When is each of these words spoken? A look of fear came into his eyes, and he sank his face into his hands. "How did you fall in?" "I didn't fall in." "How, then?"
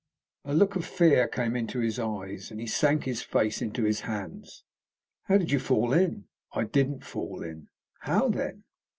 A 0.45 0.55
look 0.55 0.75
of 0.75 0.83
fear 0.83 1.27
came 1.27 1.55
into 1.55 1.77
his 1.77 1.99
eyes, 1.99 2.49
and 2.49 2.59
he 2.59 2.65
sank 2.65 3.03
his 3.03 3.21
face 3.21 3.61
into 3.61 3.83
his 3.83 3.99
hands. 4.01 4.63
"How 5.25 5.37
did 5.37 5.51
you 5.51 5.59
fall 5.59 5.93
in?" 5.93 6.25
"I 6.53 6.63
didn't 6.63 7.03
fall 7.03 7.43
in." 7.43 7.67
"How, 7.99 8.27
then?" 8.29 8.63